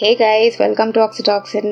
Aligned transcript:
Hey 0.00 0.08
guys 0.18 0.56
welcome 0.62 0.90
to 0.94 0.98
Oxytocin 1.04 1.70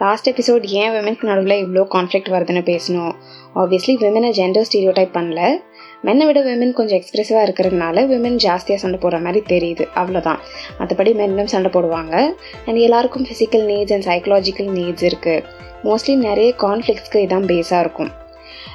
last 0.00 0.28
episode 0.30 0.64
ஏன் 0.78 0.92
விமனுக்கு 0.94 1.28
நடுவில் 1.28 1.54
இவ்வளோ 1.64 1.82
கான்ஃப்ளிக்ட் 1.92 2.30
வருதுன்னு 2.34 2.62
பேசணும் 2.70 3.12
ஆப்வியஸ்லி 3.62 3.94
விமனை 4.00 4.30
ஜெண்டர் 4.38 4.66
ஸ்டீரியோ 4.68 4.92
டைப் 4.96 5.12
பண்ணல. 5.18 5.42
மென்னை 6.06 6.24
விட 6.28 6.40
விமன் 6.48 6.74
கொஞ்சம் 6.78 6.98
எக்ஸ்ப்ரெசிவாக 6.98 7.44
இருக்கிறதுனால 7.46 8.04
விமன் 8.12 8.40
ஜாஸ்தியாக 8.46 8.82
சண்டை 8.84 8.98
போடுற 9.04 9.20
மாதிரி 9.26 9.42
தெரியுது. 9.52 9.86
அவ்வளோதான் 10.00 10.40
மற்றபடி 10.80 11.12
மென்னும் 11.20 11.52
சண்டை 11.54 11.72
போடுவாங்க. 11.76 12.14
அண்ட் 12.66 12.82
எல்லாருக்கும் 12.86 13.28
physical 13.30 13.64
needs 13.70 13.96
and 13.98 14.08
psychological 14.10 14.70
needs 14.78 15.06
இருக்குது 15.10 15.44
மோஸ்ட்லி 15.86 16.16
நிறைய 16.26 16.50
கான்ஃப்ளிக்ஸ்க்கு 16.66 17.24
இதான் 17.28 17.48
பேஸாக 17.54 17.82
இருக்கும். 17.86 18.12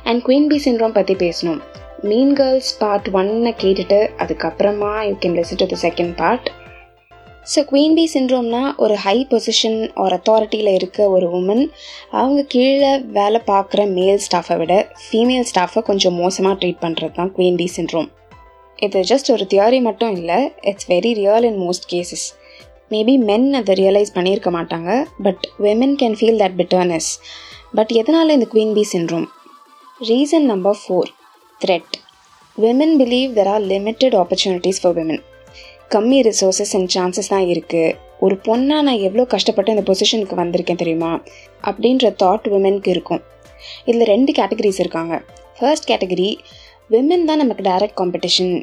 அண்ட் 0.09 0.23
குவீன் 0.27 0.49
பி 0.53 0.59
சின்ரோம் 0.69 0.97
பற்றி 0.99 1.17
பேசணும் 1.27 1.61
மீன் 2.09 2.35
கேர்ள்ஸ் 2.41 2.73
பார்ட் 2.79 3.13
ஒன்னை 3.19 3.53
கேட்டுட்டு 3.63 4.01
அதுக்கப்புறமா 4.23 4.95
you 5.09 5.15
can 5.25 5.39
listen 5.41 5.63
to 5.63 5.73
the 5.75 5.79
second 5.87 6.15
part 6.15 6.49
so 7.45 7.59
queen 7.69 7.95
bee 7.95 8.03
சின்ரோம்னா 8.11 8.61
ஒரு 8.77 8.95
ஹை 9.01 9.15
பொசிஷன் 9.31 9.79
ஒரு 9.95 10.13
அத்தாரிட்டியில் 10.17 10.69
இருக்க 10.73 11.07
ஒரு 11.09 11.25
உமன் 11.33 11.63
அவங்க 12.11 12.41
கீழே 12.47 12.91
வேலை 13.11 13.39
பார்க்குற 13.47 13.81
மேல் 13.91 14.21
ஸ்டாஃபை 14.23 14.55
விட 14.57 14.73
ஃபீமேல் 15.01 15.47
ஸ்டாஃபை 15.49 15.81
கொஞ்சம் 15.81 16.15
மோசமாக 16.17 16.55
ட்ரீட் 16.61 16.79
பண்ணுறது 16.81 17.13
தான் 17.13 17.31
குவீன் 17.35 17.59
பி 17.61 17.67
சின்ரோம் 17.75 18.07
இது 18.79 19.01
ஜஸ்ட் 19.09 19.31
ஒரு 19.31 19.45
தியரி 19.51 19.79
மட்டும் 19.79 20.13
இல்லை 20.15 20.37
it's 20.63 20.87
very 20.89 21.11
real 21.13 21.47
in 21.49 21.59
most 21.63 21.87
cases 21.91 22.25
maybe 22.91 23.15
men 23.23 23.49
அதை 23.53 23.75
ரியலைஸ் 23.75 24.15
பண்ணியிருக்க 24.15 24.49
மாட்டாங்க 24.51 24.89
but 25.23 25.43
women 25.59 25.97
can 26.01 26.17
feel 26.19 26.39
that 26.41 26.57
bitterness 26.57 27.11
but 27.75 27.93
எதனால் 27.99 28.35
இந்த 28.35 28.47
queen 28.51 28.73
bee 28.73 28.85
syndrome 28.93 29.27
reason 30.01 30.45
number 30.45 30.79
four 30.79 31.11
threat 31.61 31.93
women 32.57 32.97
believe 32.99 33.29
there 33.33 33.49
are 33.49 33.63
limited 33.69 34.15
opportunities 34.15 34.81
for 34.81 34.95
women 34.95 35.23
கம்மி 35.91 36.19
resources 36.27 36.73
and 36.77 36.91
chances 36.95 37.31
தான் 37.33 37.45
இருக்குது 37.53 37.95
ஒரு 38.25 38.35
பொண்ணாக 38.47 38.85
நான் 38.87 39.03
எவ்வளோ 39.07 39.23
கஷ்டப்பட்டு 39.33 39.73
இந்த 39.75 39.83
பொசிஷனுக்கு 39.89 40.35
வந்திருக்கேன் 40.41 40.81
தெரியுமா? 40.81 41.11
அப்படின்ற 41.69 42.09
தாட் 42.21 42.45
விமென்க்கு 42.53 42.89
இருக்கும். 42.95 43.21
இதில் 43.89 44.09
ரெண்டு 44.13 44.31
கேட்டகரிஸ் 44.39 44.79
இருக்காங்க. 44.83 45.15
ஃபர்ஸ்ட் 45.57 45.89
கேட்டகரி 45.89 46.29
விமன் 46.93 47.27
தான் 47.27 47.41
நமக்கு 47.41 47.63
டைரக்ட் 47.67 47.97
காம்படிஷன் 47.99 48.53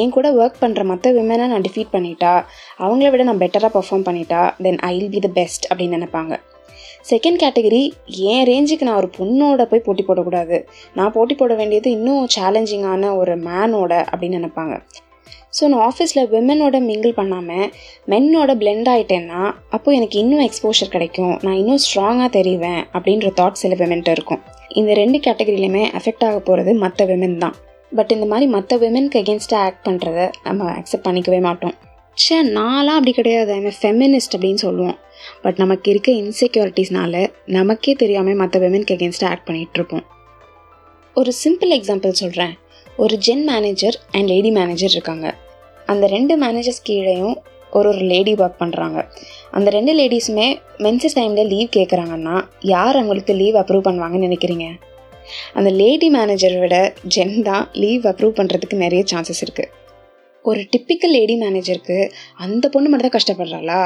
என் 0.00 0.14
கூட 0.16 0.28
ஒர்க் 0.40 0.60
பண்ணுற 0.62 0.82
மற்ற 0.90 1.12
விமனை 1.18 1.46
நான் 1.52 1.64
டிஃபீட் 1.66 1.92
பண்ணிட்டா 1.94 2.32
அவங்கள 2.84 3.10
விட 3.12 3.22
நான் 3.28 3.42
பெட்டராக 3.42 3.70
பர்ஃபார்ம் 3.76 4.06
பண்ணிட்டா 4.08 4.40
then 4.64 4.80
I 4.90 4.92
will 4.96 5.12
be 5.14 5.22
the 5.26 5.30
best 5.38 5.64
அப்படின்னு 5.70 5.98
நினைப்பாங்க. 5.98 6.34
செகண்ட் 7.10 7.40
கேட்டகரி 7.42 7.82
என் 8.32 8.44
ரேஞ்சுக்கு 8.50 8.88
நான் 8.88 9.00
ஒரு 9.02 9.10
பொண்ணோட 9.18 9.64
போய் 9.70 9.86
போட்டி 9.86 10.04
போடக்கூடாது. 10.08 10.58
நான் 10.98 11.14
போட்டி 11.16 11.34
போட 11.34 11.54
வேண்டியது 11.60 11.90
இன்னும் 11.98 12.26
சேலஞ்சிங்கான 12.36 13.12
ஒரு 13.20 13.36
மேனோட 13.46 13.92
அப்படின்னு 14.10 14.40
நினைப்பாங்க. 14.40 14.76
ஸோ 15.52 15.62
நான் 15.70 15.84
ஆஃபீஸில் 15.88 16.28
விமனோட 16.34 16.76
மிங்கிள் 16.88 17.14
பண்ணாமல் 17.18 17.66
மென்னோட 18.12 18.50
பிளெண்ட் 18.60 18.88
ஆகிட்டேன்னா 18.92 19.40
அப்போது 19.74 19.96
எனக்கு 19.98 20.16
இன்னும் 20.22 20.44
எக்ஸ்போஷர் 20.46 20.92
கிடைக்கும். 20.94 21.34
நான் 21.44 21.58
இன்னும் 21.62 21.82
ஸ்ட்ராங்காக 21.86 22.28
தெரிவேன் 22.38 22.80
அப்படின்ற 22.94 23.30
தாட் 23.40 23.60
சில 23.62 23.74
விமென்ட்டு 23.80 24.14
இருக்கும். 24.16 24.40
இந்த 24.80 24.92
ரெண்டு 25.00 25.18
கேட்டகரியிலுமே 25.26 25.82
அஃபெக்ட் 25.98 26.24
ஆக 26.28 26.38
போகிறது 26.48 26.74
மற்ற 26.84 27.06
விமன் 27.10 27.38
தான். 27.44 27.56
பட் 27.92 28.12
இந்த 28.16 28.26
மாதிரி 28.32 28.46
மற்ற 28.56 28.76
விமென்க்கு 28.84 29.20
அகேன்ஸ்டாக 29.22 29.66
ஆக்ட் 29.68 29.86
பண்ணுறத 29.88 30.18
நம்ம 30.44 30.68
அக்செப்ட் 30.80 31.06
பண்ணிக்கவே 31.08 31.40
மாட்டோம். 31.48 31.74
சே 32.16 32.36
நான்லாம் 32.58 32.98
அப்படி 32.98 33.12
கிடையாது. 33.18 33.52
ஐம் 33.58 33.78
ஃபெமினிஸ்ட் 33.80 34.34
அப்படின்னு 34.36 34.62
சொல்லுவோம். 34.66 34.96
பட் 35.44 35.58
நமக்கு 35.62 35.86
இருக்க 35.92 36.10
இன்செக்யூரிட்டிஸ்னால 36.22 37.24
நமக்கே 37.58 37.92
தெரியாமல் 38.02 38.40
மற்ற 38.42 38.58
விமென்க்கு 38.64 38.94
அகேன்ஸ்டாக 38.96 39.32
ஆக்ட் 39.32 39.48
பண்ணிகிட்ருப்போம் 39.48 40.06
ஒரு 41.16 41.30
சிம்பிள் 41.42 41.72
எக்ஸாம்பிள் 41.76 42.20
சொல்கிறேன் 42.20 42.54
ஒரு 42.96 43.16
gent 43.16 43.44
manager 43.44 43.96
and 44.12 44.28
lady 44.28 44.50
manager 44.50 44.90
இருக்காங்க. 44.90 45.34
அந்த 45.86 46.06
ரெண்டு 46.06 46.34
மேனேஜர்ஸ் 46.38 46.86
கீழேயும் 46.88 47.36
ஒரு 47.70 47.88
ஒரு 47.88 47.98
லேடி 47.98 48.34
ஒர்க் 48.34 48.60
பண்ணுறாங்க 48.60 49.08
அந்த 49.50 49.70
ரெண்டு 49.70 49.94
லேடிஸுமே 49.94 50.58
மென்சஸ் 50.78 51.16
டைமில் 51.18 51.46
லீவ் 51.46 51.68
கேட்குறாங்கன்னா 51.76 52.44
யார் 52.60 52.96
அவங்களுக்கு 52.96 53.32
லீவ் 53.32 53.54
அப்ரூவ் 53.54 53.86
பண்ணுவாங்கன்னு 53.88 54.28
நினைக்கிறீங்க? 54.28 54.68
அந்த 55.54 55.70
லேடி 55.70 56.10
மேனேஜரை 56.10 56.58
விட 56.58 56.94
ஜென் 57.16 57.42
தான் 57.42 57.68
லீவ் 57.72 58.06
அப்ரூவ் 58.06 58.34
பண்ணுறதுக்கு 58.36 58.74
நிறைய 58.74 59.04
சான்சஸ் 59.12 59.42
இருக்குது 59.42 59.70
ஒரு 60.44 60.60
டிப்பிக்கல் 60.72 61.12
லேடி 61.16 61.34
மேனேஜருக்கு 61.42 61.96
அந்த 62.44 62.64
பொண்ணு 62.74 62.88
மட்டும் 62.90 63.06
தான் 63.06 63.16
கஷ்டப்படுறாளா? 63.16 63.80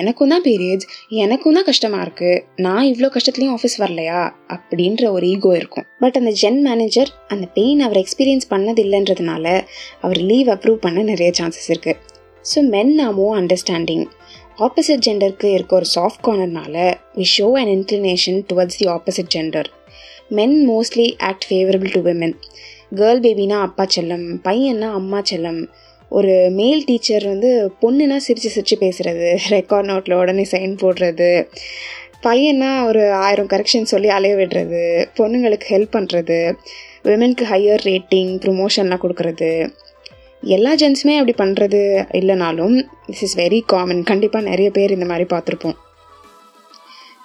எனக்கும் 0.00 0.30
தான் 0.32 0.44
பீரியட்ஸ் 0.46 0.86
எனக்கும் 1.24 1.56
தான் 1.56 1.66
கஷ்டமாக 1.68 2.04
இருக்குது 2.06 2.42
நான் 2.64 2.86
இவ்வளோ 2.90 3.08
கஷ்டத்துலேயும் 3.16 3.54
ஆஃபீஸ் 3.56 3.76
வரலையா? 3.82 4.20
அப்படின்ற 4.54 5.10
ஒரு 5.16 5.26
ஈகோ 5.32 5.50
இருக்கும். 5.56 5.86
பட் 6.00 6.16
அந்த 6.20 6.30
ஜென் 6.42 6.60
மேனேஜர் 6.68 7.10
அந்த 7.34 7.46
பெயின் 7.58 7.80
அவர் 7.86 8.00
எக்ஸ்பீரியன்ஸ் 8.02 8.50
பண்ணது 8.52 8.82
இல்லைன்றதுனால 8.84 9.46
அவர் 10.00 10.20
லீவ் 10.30 10.50
அப்ரூவ் 10.54 10.78
பண்ண 10.86 11.02
நிறைய 11.02 11.32
சான்சஸ் 11.40 11.70
இருக்குது 11.72 11.98
ஸோ 12.44 12.60
மென் 12.74 12.94
ஆமோ 13.08 13.26
அண்டர்ஸ்டாண்டிங் 13.40 14.06
ஆப்போசிட் 14.66 15.04
ஜெண்டருக்கு 15.06 15.48
இருக்க 15.56 15.74
ஒரு 15.76 15.88
soft 15.96 16.22
கார்னர்னால 16.28 16.76
we 17.18 17.26
show 17.32 17.48
and 17.60 17.72
inclination 17.76 18.38
towards 18.52 18.78
the 18.80 18.86
opposite 18.86 19.30
gender 19.36 19.68
men 20.38 20.56
mostly 20.70 21.06
act 21.28 21.46
favourable 21.50 21.92
to 21.92 22.00
women 22.00 22.34
girl 22.98 23.20
பேபினா 23.24 23.56
அப்பா 23.60 23.84
செல்லம் 23.96 24.26
பையன்னா 24.44 24.88
அம்மா 24.92 25.18
செல்லம். 25.30 25.60
ஒரு 26.08 26.50
மேல் 26.50 26.84
டீச்சர் 26.84 27.24
வந்து 27.26 27.72
பொண்ணுனா 27.82 28.16
சிரித்து 28.16 28.50
சிரித்து 28.50 28.76
பேசுகிறது 28.80 29.28
ரெக்கார்ட் 29.50 29.88
நோட்டில் 29.90 30.12
உடனே 30.12 30.44
சைன் 30.52 30.74
போடுறது 30.82 31.30
பையனா 32.22 32.70
ஒரு 32.86 33.02
ஆயிரம் 33.12 33.46
கரெக்ஷன் 33.46 33.90
சொல்லி 33.92 34.08
அலைய 34.08 34.36
விடுறது 34.36 34.84
பொண்ணுங்களுக்கு 35.16 35.66
ஹெல்ப் 35.68 35.94
பண்ணுறது 35.96 36.38
விமென்க்கு 37.04 37.44
ஹையர் 37.50 37.84
ரேட்டிங் 37.84 38.32
ப்ரொமோஷன்லாம் 38.44 39.02
கொடுக்குறது. 39.02 39.50
எல்லா 40.42 40.72
ஜென்ஸுமே 40.74 41.14
அப்படி 41.16 41.34
பண்ணுறது 41.38 41.82
இல்லைனாலும் 42.12 42.76
திஸ் 43.06 43.22
இஸ் 43.22 43.36
வெரி 43.38 43.60
காமன் 43.66 44.02
கண்டிப்பாக 44.02 44.48
நிறைய 44.50 44.70
பேர் 44.70 44.90
இந்த 44.90 45.04
மாதிரி 45.04 45.26
பார்த்துருப்போம். 45.34 45.76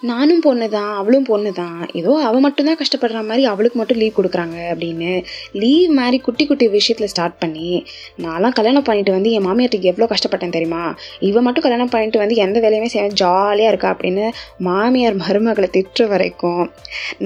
நானும் 0.03 0.41
பொண்ணு 0.46 0.66
தான் 0.69 0.91
அவளும் 1.00 1.25
பொண்ணு 1.28 1.52
தான் 1.59 1.78
ஏதோ 2.00 2.12
அவள் 2.28 2.44
மட்டும்தான் 2.46 2.80
கஷ்டப்படுற 2.80 3.19
மாதிரி 3.28 3.44
அவளுக்கு 3.52 3.78
மட்டும் 3.80 4.00
லீவ் 4.02 4.16
கொடுக்குறாங்க 4.18 4.58
அப்படின்னு 4.72 5.12
லீவ் 5.62 5.91
மாதிரி 6.00 6.18
குட்டி 6.25 6.46
குட்டி 6.46 6.66
விஷயத்தில் 6.68 7.12
ஸ்டார்ட் 7.14 7.38
பண்ணி 7.40 7.69
நான்லாம் 8.24 8.56
கல்யாணம் 8.58 8.88
பண்ணிட்டு 8.88 9.12
வந்து 9.12 9.31
என் 9.31 9.46
மாமியார்ட்டுக்கு 9.47 9.92
எவ்வளோ 9.92 10.08
கஷ்டப்பட்டேன் 10.13 10.56
தெரியுமா? 10.56 10.84
இவன் 11.19 11.46
மட்டும் 11.47 11.66
கல்யாணம் 11.66 11.92
பண்ணிட்டு 11.94 12.22
வந்து 12.24 12.36
எந்த 12.36 12.59
வேலையுமே 12.59 12.90
செய்ய 12.94 13.08
ஜாலியாக 13.22 13.72
இருக்கா 13.74 13.92
அப்படின்னு 13.94 14.25
மாமியார் 14.68 15.22
மருமகளை 15.24 15.69
திட்டுற 15.78 16.08
வரைக்கும் 16.08 16.63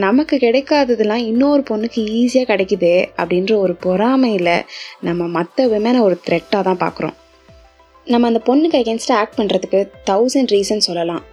நமக்கு 0.05 0.37
கிடைக்காததெல்லாம் 0.45 1.23
இன்னொரு 1.31 1.63
பொண்ணுக்கு 1.69 2.03
ஈஸியாக 2.19 2.49
கிடைக்குது 2.51 2.93
அப்படின்ற 3.21 3.55
ஒரு 3.57 3.75
பொறாமையில் 3.85 4.53
நம்ம 4.99 5.27
மற்ற 5.37 5.67
விமனை 5.67 6.01
ஒரு 6.09 6.17
த்ரெட்டாக 6.27 6.61
தான் 6.67 6.81
பார்க்குறோம். 6.83 7.15
நம்ம 8.07 8.27
அந்த 8.27 8.41
பொண்ணுக்கு 8.45 8.79
அகேன்ஸ்டாக 8.81 9.21
ஆக்ட் 9.21 9.39
பண்ணுறதுக்கு 9.39 9.81
தௌசண்ட் 10.09 10.53
ரீசன் 10.55 10.87
சொல்லலாம். 10.89 11.23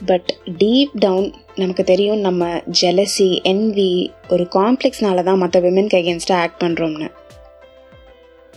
பட் 0.00 0.38
டீப் 0.58 0.90
டவுன் 0.98 1.32
நமக்கு 1.54 1.84
தெரியும் 1.84 2.20
நம்ம 2.20 2.62
ஜெலசி 2.82 3.40
என்வி 3.44 4.10
ஒரு 4.28 4.48
காம்ப்ளெக்ஸ்னால 4.52 5.22
தான் 5.22 5.38
மற்ற 5.38 5.60
விமென்க்கு 5.60 5.96
அகேன்ஸ்டாக 5.96 6.40
ஆக்ட் 6.40 6.62
பண்ணுறோம்னு 6.62 7.08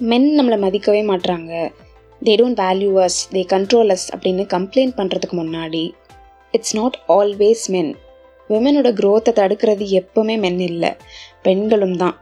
மென் 0.02 0.40
நம்மளை 0.40 0.58
மதிக்கவே 0.60 1.06
மாட்டுறாங்க 1.06 1.72
they 2.26 2.36
don't 2.36 2.60
value 2.60 2.94
us 3.02 3.30
they 3.34 3.44
control 3.44 3.90
us 3.92 4.12
அப்படின்னு 4.14 4.46
கம்ப்ளைண்ட் 4.46 4.98
பண்ணுறதுக்கு 4.98 5.36
முன்னாடி 5.38 5.94
இட்ஸ் 6.52 6.76
நாட் 6.76 6.98
ஆல்வேஸ் 7.10 7.72
மென் 7.72 7.96
விமனோட 8.50 8.94
க்ரோத்தை 8.94 9.34
தடுக்கிறது 9.34 9.86
எப்போவுமே 9.86 10.40
மென் 10.40 10.60
இல்லை. 10.60 10.96
பெண்களும் 11.44 11.98
தான் 11.98 12.16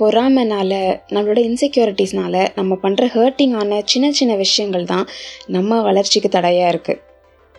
பொறாமைனால 0.00 1.00
நம்மளோட 1.10 1.38
இன்செக்யூரிட்டிஸ்னால 1.38 2.48
நம்ம 2.54 2.78
பண்ணுற 2.82 3.06
ஹர்ட்டிங்கான 3.06 3.82
சின்ன 3.84 4.12
சின்ன 4.12 4.34
விஷயங்கள் 4.34 4.84
தான் 4.84 5.06
நம்ம 5.46 5.82
வளர்ச்சிக்கு 5.82 6.28
தடையாக 6.28 6.72
இருக்குது 6.72 7.11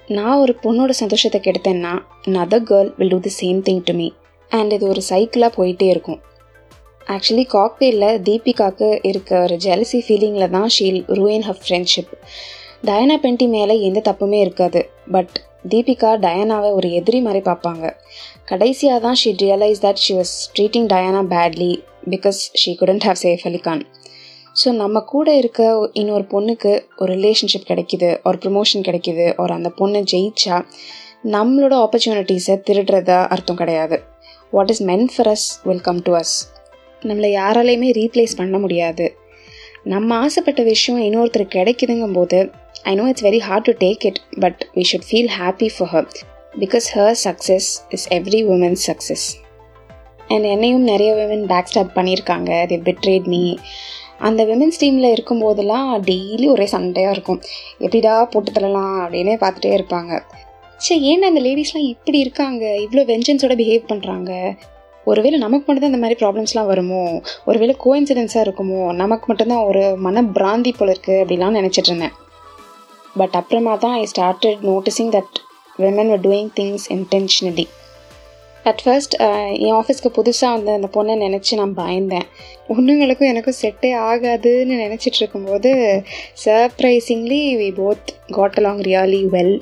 நான் 0.08 0.40
ஒரு 0.40 0.54
பொண்ணோட 0.64 0.90
சந்தோஷத்தை 0.90 1.40
கெடுத்தேன்னா 1.44 1.92
another 2.26 2.64
girl 2.64 2.90
will 2.98 3.10
do 3.10 3.20
the 3.20 3.32
same 3.42 3.60
thing 3.68 3.82
to 3.84 3.94
me 3.94 4.08
and 4.52 4.74
இது 4.74 4.88
ஒரு 4.88 5.02
சைக்கிளாக 5.10 5.52
போயிட்டே 5.56 5.88
இருக்கும். 5.90 6.20
ஆக்சுவலி 7.08 7.46
காக்டெயிலில் 7.54 8.20
தீபிகாவுக்கு 8.28 9.00
இருக்க 9.04 9.40
ஒரு 9.42 9.56
ஜெலசி 9.66 10.00
ஃபீலிங்கில் 10.08 10.50
தான் 10.50 10.70
she'll 10.76 11.00
ruin 11.20 11.46
her 11.48 11.62
friendship 11.64 12.12
Diana 12.88 13.18
Penty 13.26 13.48
மேலே 13.48 13.82
எந்த 13.82 14.02
தப்புமே 14.10 14.40
இருக்காது. 14.40 14.82
பட் 15.12 15.36
தீபிகா 15.72 16.12
டயானாவை 16.26 16.72
ஒரு 16.72 16.92
எதிரி 16.92 17.22
மாதிரி 17.22 17.44
பார்ப்பாங்க. 17.50 17.86
கடைசியாக 18.46 19.00
தான் 19.00 19.20
she 19.24 19.32
realise 19.44 19.84
that 19.86 20.02
she 20.06 20.14
was 20.14 20.36
treating 20.58 20.88
Diana 20.94 21.22
badly 21.34 21.84
because 22.10 22.40
she 22.64 22.74
couldn't 22.82 23.06
have 23.08 23.22
Saif 23.26 23.46
Ali Khan 23.52 23.84
so 24.62 24.72
நம்ம 24.82 24.98
கூட 25.12 25.28
இருக்க 25.36 25.62
இன்னொரு 26.00 26.26
பொண்ணுக்கு 26.34 26.72
ஒரு 27.02 27.12
ரிலேஷன்ஷிப் 27.18 27.70
கிடைக்கிது 27.70 28.10
ஒரு 28.28 28.38
ப்ரொமோஷன் 28.44 28.86
கிடைக்கிது 28.88 29.26
ஒரு 29.44 29.52
அந்த 29.54 29.70
பொண்ணு 29.80 30.00
ஜெயிச்சா 30.12 30.58
நம்மளோட 31.36 31.74
ஆப்பர்ச்சுனிட்டிஸை 31.84 32.56
திருடுறதா 32.68 33.20
அர்த்தம் 33.36 33.60
கிடையாது. 33.62 33.98
What 34.56 34.72
is 34.74 34.84
meant 34.90 35.08
for 35.14 35.30
us 35.34 35.48
will 35.68 35.86
come 35.88 36.02
to 36.08 36.14
us 36.22 36.36
நம்மளை 37.02 37.30
யாராலையுமே 37.40 37.90
ரீப்ளேஸ் 38.00 38.40
பண்ண 38.42 38.58
முடியாது. 38.66 39.06
நம்ம 39.94 40.16
ஆசைப்பட்ட 40.26 40.62
விஷயம் 40.72 41.02
இன்னொருத்தர் 41.08 41.54
கிடைக்குதுங்கும் 41.56 42.18
போது 42.20 42.38
I 42.92 42.94
know 43.00 43.06
it's 43.12 43.26
very 43.30 43.42
hard 43.48 43.68
to 43.70 43.74
take 43.86 44.06
it 44.10 44.20
but 44.44 44.62
we 44.76 44.86
should 44.92 45.08
feel 45.10 45.32
happy 45.40 45.70
for 45.76 45.92
her 45.94 46.08
because 46.64 46.88
her 46.98 47.16
success 47.26 47.70
is 47.98 48.08
every 48.20 48.42
woman's 48.56 48.84
success 48.90 49.26
and 50.28 50.46
என்னையும் 50.54 50.86
நிறைய 50.92 51.12
விமன் 51.20 51.46
பேக் 51.52 51.70
ஸ்டாப் 51.72 51.96
பண்ணியிருக்காங்க. 51.98 52.52
தி 52.72 52.78
பிட்ரேட் 52.90 53.28
மீ 53.34 53.44
அந்த 54.20 54.46
விமென்ஸ் 54.46 54.82
டீமில் 54.82 55.14
இருக்கும்போதெல்லாம் 55.16 56.04
டெய்லி 56.04 56.48
ஒரே 56.48 56.68
சண்டையாக 56.72 57.10
இருக்கும். 57.10 57.42
எப்படிடா 57.80 58.26
போட்டு 58.26 58.52
தள்ளலாம் 58.52 59.00
அப்படின்னே 59.06 59.36
பார்த்துட்டே 59.44 59.72
இருப்பாங்க. 59.78 60.22
சரி 60.78 61.02
ஏன்னா 61.12 61.22
அந்த 61.22 61.42
லேடிஸ்லாம் 61.42 61.90
இப்படி 61.94 62.20
இருக்காங்க 62.20 62.66
இவ்வளோ 62.66 63.04
வெஞ்சன்ஸோட 63.12 63.56
பிஹேவ் 63.62 63.90
பண்ணுறாங்க 63.90 64.56
ஒருவேளை 65.06 65.40
நமக்கு 65.40 65.74
மட்டும்தான் 65.74 66.00
இந்த 66.00 66.08
மாதிரி 66.08 66.26
ப்ராப்ளம்ஸ்லாம் 66.26 66.70
வருமோ? 66.72 67.22
ஒருவேளை 67.46 67.76
கோயின்சிடென்ஸாக 67.86 68.46
இருக்குமோ? 68.46 68.94
நமக்கு 68.94 69.26
மட்டும்தான் 69.28 69.64
ஒரு 69.64 69.96
மன 69.98 70.22
பிராந்தி 70.22 70.74
போல 70.78 70.92
இருக்குது 70.92 71.22
அப்படிலாம் 71.22 71.58
நினச்சிட்டு 71.60 71.86
இருந்தேன். 71.86 72.12
பட் 73.16 73.32
அப்புறமா 73.32 73.76
தான் 73.76 73.92
I 73.92 74.08
started 74.16 74.62
noticing 74.62 75.12
that 75.18 75.36
women 75.80 76.12
are 76.12 76.20
doing 76.20 76.50
things 76.60 76.86
intentionally 76.90 77.68
at 78.70 78.82
first 78.84 79.16
uh, 79.22 79.48
என் 79.64 79.76
ஆஃபீஸ்க்கு 79.80 80.10
புதுசாக 80.18 80.52
வந்த 80.56 80.76
அந்த 80.78 80.90
பொண்ணை 80.94 81.16
நினச்சி 81.24 81.54
நான் 81.62 81.74
பயந்தேன். 81.80 82.28
ஒன்றுங்களுக்கும் 82.68 83.32
எனக்கும் 83.32 83.58
செட்டே 83.62 83.92
ஆகாதுன்னு 84.10 84.76
நினச்சிட்டு 84.84 85.20
இருக்கும்போது 85.22 85.72
surprisingly 86.44 87.42
we 87.62 87.70
both 87.80 88.12
got 88.30 88.60
along 88.62 88.84
really 88.90 89.24
well 89.36 89.56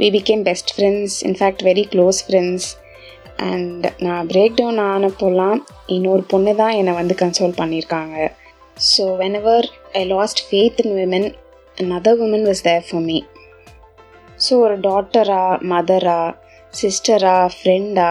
we 0.00 0.08
became 0.16 0.42
best 0.42 0.72
friends 0.76 1.16
in fact 1.28 1.64
very 1.68 1.84
close 1.94 2.20
friends 2.26 2.68
and 3.46 3.86
நான் 3.98 4.28
பிரேக் 4.32 4.58
டவுன் 4.58 4.82
ஆனப்போலாம் 4.90 5.60
இன்னொரு 5.96 6.24
பொண்ணு 6.32 6.54
தான் 6.54 6.76
என்னை 6.80 6.94
வந்து 7.00 7.16
கன்சோல் 7.22 7.58
பண்ணியிருக்காங்க. 7.60 8.18
So 8.76 9.06
whenever 9.22 9.68
I 9.92 10.04
lost 10.14 10.42
faith 10.48 10.82
in 10.84 10.94
women 11.00 11.28
another 11.76 12.16
woman 12.16 12.44
was 12.44 12.62
there 12.62 12.82
for 12.82 13.00
me. 13.00 13.18
So 14.38 14.54
ஒரு 14.60 14.76
டாட்டரா 14.84 15.42
மதரா 15.70 16.20
சிஸ்டரா 16.74 17.34
ஃப்ரெண்டா 17.54 18.08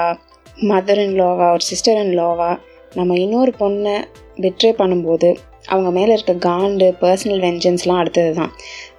மதர் 0.61 0.97
இன் 0.97 1.15
லோவா 1.15 1.51
ஒரு 1.51 1.59
சிஸ்டர் 1.59 2.05
இன் 2.05 2.13
லோவா 2.19 2.59
நம்ம 2.93 3.19
இன்னொரு 3.19 3.53
பொண்ணை 3.59 4.03
பெட்ரே 4.35 4.71
பண்ணும்போது 4.77 5.35
அவங்க 5.65 5.91
மேலே 5.91 6.13
இருக்க 6.13 6.49
காண்டு 6.49 6.93
பர்சனல் 7.01 7.43
வெஞ்சன்ஸ்லாம் 7.43 7.95
அடுத்தது 7.95 8.33
தான் 8.33 8.51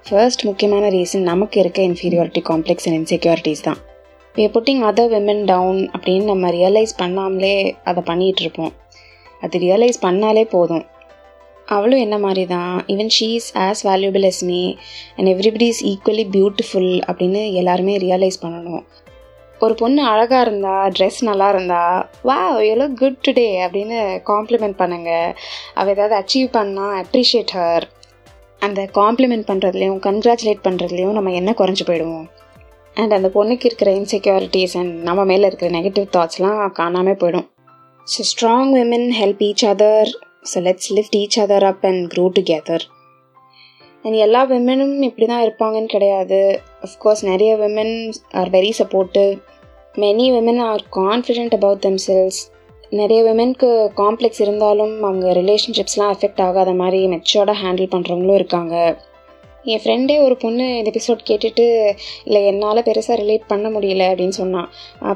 ஃபர்ஸ்ட் 0.09 0.43
முக்கியமான 0.43 0.89
ரீசன் 0.89 1.19
நமக்கு 1.19 1.61
இருக்க 1.61 1.83
இன்ஃபீரியாரிட்டி 1.83 2.43
காம்ப்ளெக்ஸ் 2.49 2.89
அண்ட் 2.89 2.99
இன்செக்யூரிட்டிஸ் 3.01 3.63
தான். 3.63 3.77
We 4.37 4.47
putting 4.47 4.81
other 4.83 5.11
women 5.13 5.45
down 5.45 5.91
அப்படின்னு 5.99 6.23
நம்ம 6.23 6.51
ரியலைஸ் 6.51 6.93
பண்ணாமலே 6.99 7.73
அதை 7.85 8.03
பண்ணிகிட்டு 8.07 8.41
இருப்போம். 8.41 8.73
அது 9.41 9.59
ரியலைஸ் 9.59 9.99
பண்ணாலே 10.03 10.45
போதும். 10.45 10.85
அவளும் 11.67 12.01
என்ன 12.01 12.19
மாதிரி 12.19 12.47
தான் 12.47 12.85
even 12.87 13.11
she 13.21 13.29
is 13.29 13.57
as 13.57 13.87
valuable 13.87 14.23
as 14.23 14.45
me 14.45 14.75
and 15.17 15.29
everybody 15.29 15.63
is 15.63 15.85
equally 15.87 16.27
beautiful 16.37 17.03
அப்படின்னு 17.13 17.53
எல்லாருமே 17.53 17.97
ரியலைஸ் 17.99 18.43
பண்ணணும். 18.43 18.85
ஒரு 19.65 19.75
பொண்ணு 19.81 20.01
அழகாக 20.13 20.45
இருந்தா 20.47 20.77
ட்ரெஸ் 20.97 21.19
நல்லா 21.29 21.49
இருந்தா 21.55 21.83
வா 22.29 22.39
எவ்வளோ 22.71 22.87
குட் 23.01 23.21
டுடே 23.27 23.49
அப்படின்னு 23.65 23.99
காம்ப்ளிமெண்ட் 24.31 24.81
பண்ணுங்கள் 24.83 25.35
அவள் 25.79 25.95
ஏதாவது 25.97 26.17
அச்சீவ் 26.21 26.49
பண்ணால் 26.59 26.97
அப்ரிஷியேட் 27.03 27.55
ஹர் 27.59 27.87
அந்த 28.63 28.81
காம்ப்ளிமெண்ட் 29.01 29.47
பண்ணுறதுலையும் 29.51 30.01
கங்க்ராச்சுலேட் 30.07 30.65
பண்ணுறதுலையும் 30.67 31.17
நம்ம 31.19 31.33
என்ன 31.41 31.51
குறைஞ்சி 31.61 31.85
போயிடுவோம். 31.89 32.27
அண்ட் 32.97 33.15
அந்த 33.17 33.29
பொண்ணுக்கு 33.37 33.67
இருக்கிற 33.69 33.91
இன்செக்யூரிட்டிஸ் 34.01 34.75
அண்ட் 34.81 34.95
நம்ம 35.09 35.21
மேலே 35.31 35.49
இருக்கிற 35.51 35.71
நெகட்டிவ் 35.77 36.09
தாட்ஸ்லாம் 36.17 36.61
காணாமல் 36.81 37.19
போயிடும். 37.23 37.47
So 38.07 38.27
strong 38.31 38.73
women 38.79 39.09
help 39.21 39.43
each 39.49 39.65
other 39.73 40.11
so 40.51 40.61
let's 40.67 40.91
lift 40.97 41.17
each 41.23 41.39
other 41.45 41.67
up 41.71 41.85
and 41.91 42.05
grow 42.13 42.27
together 42.39 42.85
and 44.05 44.19
எல்லா 44.25 44.41
விமனும் 44.51 44.97
இப்படி 45.09 45.27
தான் 45.31 45.43
இருப்பாங்கன்னு 45.45 45.91
கிடையாது. 45.93 46.41
அஃப்கோர்ஸ் 46.87 47.23
நிறைய 47.31 47.53
women 47.63 47.95
are 48.41 48.51
very 48.57 48.73
supportive 48.81 49.33
many 50.03 50.27
women 50.35 50.61
are 50.69 50.83
confident 50.97 51.57
about 51.59 51.83
themselves 52.07 52.41
நிறைய 52.99 53.21
விமென்க்கு 53.27 53.69
காம்ப்ளெக்ஸ் 54.01 54.41
இருந்தாலும் 54.45 54.95
அவங்க 55.07 55.27
ரிலேஷன்ஷிப்ஸ்லாம் 55.41 56.13
அஃபெக்ட் 56.15 56.45
ஆகாத 56.47 56.73
மாதிரி 56.83 57.01
மெச்சோர்டாக 57.13 57.63
ஹேண்டில் 57.63 57.93
பண்ணுறவங்களும் 57.95 58.39
இருக்காங்க. 58.41 58.75
என் 59.73 59.83
ஃப்ரெண்டே 59.83 60.17
ஒரு 60.25 60.35
பொண்ணு 60.43 60.65
இந்த 60.79 60.89
எபிசோட் 60.93 61.21
கேட்டுட்டு 61.29 61.67
இல்லை 62.27 62.41
என்னால் 62.49 62.81
பெருசாக 62.89 63.17
ரிலேட் 63.21 63.47
பண்ண 63.53 63.67
முடியல 63.77 64.09
அப்படின்னு 64.11 64.37
சொன்னான் 64.41 64.69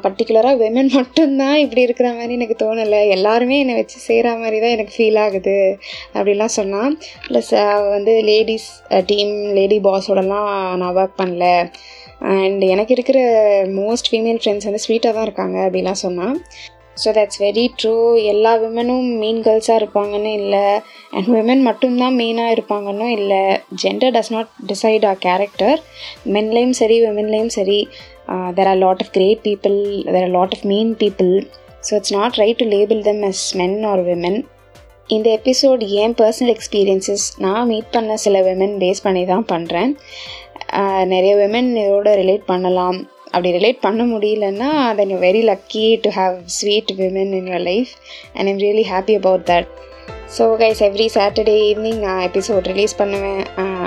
பர்டிகுலராக 0.04 0.56
விமன் 0.62 0.90
மட்டும்தான் 0.98 1.58
இப்படி 1.64 1.82
இருக்கிற 1.86 2.08
மாதிரி 2.19 2.36
எனக்கு 2.38 2.56
தோணலை. 2.62 3.00
எல்லாருமே 3.16 3.58
என்னை 3.64 3.74
வச்சு 3.81 3.98
செய்கிற 4.06 4.32
மாதிரி 4.42 4.58
தான் 4.64 4.74
எனக்கு 4.76 4.94
ஃபீல் 4.96 5.20
ஆகுது 5.24 5.58
அப்படிலாம் 6.14 6.56
சொன்னான் 6.60 6.94
ப்ளஸ் 7.28 7.52
வந்து 7.94 8.14
லேடிஸ் 8.31 8.70
டீம் 9.12 9.34
லேடி 9.58 9.81
பாஸோடலாம் 9.88 10.50
நான் 10.82 10.96
ஒர்க் 10.96 11.20
பண்ணல. 11.22 11.46
அண்ட் 12.37 12.62
எனக்கு 12.75 12.93
இருக்கிற 12.97 13.19
மோஸ்ட் 13.81 14.11
ஃபீமேல் 14.11 14.41
ஃப்ரெண்ட்ஸ் 14.41 14.69
வந்து 14.69 14.85
ஸ்வீட்டாக 14.87 15.15
தான் 15.17 15.26
இருக்காங்க 15.29 15.56
அப்படிலாம் 15.67 16.03
சொன்னான் 16.06 16.37
ஸோ 16.97 17.09
தட்ஸ் 17.17 17.41
வெரி 17.44 17.65
ட்ரூ 17.81 17.94
எல்லா 18.31 18.53
விமனும் 18.62 19.09
மீன் 19.20 19.41
கேர்ள்ஸாக 19.47 19.81
இருப்பாங்கன்னு 19.81 20.32
இல்லை. 20.41 20.65
அண்ட் 21.12 21.29
விமன் 21.37 21.62
மட்டும்தான் 21.69 22.17
மெயினாக 22.20 22.55
இருப்பாங்கன்னும் 22.56 23.12
இல்லை. 23.19 23.43
Gender 23.82 24.15
does 24.17 24.32
not 24.37 24.50
decide 24.73 25.06
our 25.11 25.20
character 25.26 25.79
மென்லேயும் 26.35 26.76
சரி 26.81 26.99
விமன்லேயும் 27.06 27.55
சரி. 27.59 27.81
There 28.56 28.70
are 28.73 28.81
lot 28.85 29.03
of 29.05 29.12
great 29.12 29.43
people 29.47 29.76
there 30.12 30.25
are 30.26 30.35
lot 30.38 30.55
of 30.56 30.67
mean 30.73 30.93
people 31.03 31.32
so 31.87 31.93
it's 31.94 32.15
not 32.19 32.38
right 32.43 32.61
to 32.62 32.69
label 32.76 33.03
them 33.03 33.23
as 33.23 33.44
men 33.56 33.79
or 33.85 34.03
women 34.09 34.38
இந்த 35.11 35.29
episode 35.38 35.82
ஏன் 36.00 36.15
personal 36.15 36.53
experiences 36.55 37.25
நான் 37.38 37.69
meet 37.69 37.93
பண்ண 37.94 38.17
சில 38.25 38.41
women 38.43 38.75
base 38.82 39.05
பண்ணி 39.06 39.23
தான் 39.25 39.47
பண்ணுறேன் 39.53 39.93
நிறைய 41.12 41.32
விமன் 41.37 41.70
இதோட 41.85 42.09
ரிலேட் 42.23 42.44
பண்ணலாம். 42.53 42.99
அப்படி 43.32 43.50
ரிலேட் 43.56 43.81
பண்ண 43.81 44.03
முடியலன்னா 44.05 44.69
then 44.99 45.11
you 45.11 45.17
very 45.17 45.43
lucky 45.50 45.87
to 46.05 46.11
have 46.11 46.37
sweet 46.59 46.93
women 47.00 47.32
in 47.38 47.49
your 47.50 47.67
life 47.70 47.93
and 48.35 48.49
I'm 48.49 48.62
really 48.65 48.85
happy 48.93 49.15
about 49.15 49.44
that 49.50 49.69
so 50.37 50.44
guys 50.62 50.81
every 50.87 51.06
Saturday 51.15 51.55
evening 51.69 52.00
நான் 52.06 52.23
எபிசோட் 52.29 52.67
ரிலீஸ் 52.73 52.94
பண்ணுவேன். 52.97 53.43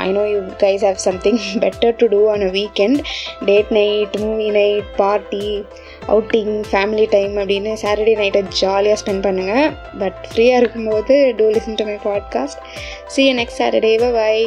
I 0.05 0.07
know 0.11 0.23
you 0.31 0.39
guys 0.63 0.83
have 0.87 0.99
something 1.07 1.39
better 1.63 1.95
to 1.95 2.07
do 2.07 2.21
on 2.29 2.41
a 2.41 2.51
weekend 2.59 2.99
date 3.45 3.71
night 3.71 4.15
movie 4.21 4.47
night 4.49 4.89
party 4.97 5.63
outing 6.07 6.53
family 6.71 7.05
time 7.09 7.35
அப்படின்னு 7.37 7.73
Saturday 7.83 8.15
நைட்டை 8.21 8.41
ஜாலியாக 8.61 8.99
spend 9.01 9.25
பண்ணுங்கள் 9.27 9.69
but 9.99 10.19
ஃப்ரீயாக 10.31 10.61
இருக்கும்போது 10.63 11.35
do 11.37 11.47
listen 11.57 11.79
to 11.81 11.85
my 11.85 11.97
podcast 12.09 12.61
see 13.07 13.33
next 13.33 13.61
Saturday 13.61 13.93
bye 14.17 14.45